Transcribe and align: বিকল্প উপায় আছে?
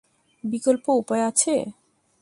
বিকল্প 0.43 0.85
উপায় 1.01 1.23
আছে? 1.29 1.53